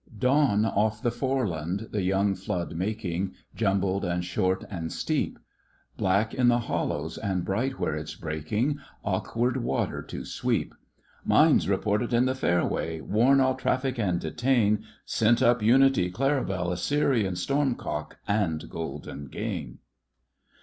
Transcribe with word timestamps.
Dawn 0.17 0.65
off 0.65 0.99
the 0.99 1.11
Foreland— 1.11 1.89
the 1.91 2.01
young 2.01 2.33
flood 2.33 2.73
making 2.75 3.35
Jumbled 3.53 4.03
and 4.03 4.25
short 4.25 4.65
and 4.67 4.91
steep— 4.91 5.37
Black 5.97 6.33
in 6.33 6.47
the 6.47 6.57
hollows 6.57 7.19
and 7.19 7.45
bright 7.45 7.77
where 7.77 7.93
it's 7.95 8.15
breaking— 8.15 8.79
Awkward 9.05 9.57
water 9.57 10.01
to 10.01 10.25
sweep." 10.25 10.73
Mines 11.23 11.69
reported 11.69 12.15
in 12.15 12.25
the 12.25 12.33
fairway," 12.33 12.99
Warn 13.01 13.39
all 13.39 13.53
traffic 13.53 13.99
and 13.99 14.19
detain. 14.19 14.85
"Sent 15.05 15.39
up 15.43 15.61
Unity, 15.61 16.09
Claribel, 16.09 16.71
Assyrian, 16.71 17.35
Storm 17.35 17.75
cock, 17.75 18.17
and 18.27 18.71
Golden 18.71 19.27
Gain." 19.27 19.77